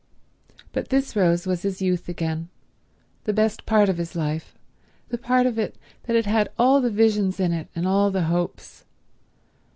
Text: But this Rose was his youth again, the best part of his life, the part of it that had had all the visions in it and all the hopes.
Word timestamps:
But 0.73 0.89
this 0.89 1.15
Rose 1.15 1.45
was 1.45 1.61
his 1.61 1.79
youth 1.79 2.09
again, 2.09 2.49
the 3.25 3.33
best 3.33 3.67
part 3.67 3.87
of 3.87 3.99
his 3.99 4.15
life, 4.15 4.55
the 5.09 5.17
part 5.19 5.45
of 5.45 5.59
it 5.59 5.77
that 6.05 6.15
had 6.15 6.25
had 6.25 6.49
all 6.57 6.81
the 6.81 6.89
visions 6.89 7.39
in 7.39 7.51
it 7.51 7.67
and 7.75 7.87
all 7.87 8.09
the 8.09 8.23
hopes. 8.23 8.85